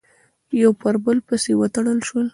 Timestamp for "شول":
2.07-2.27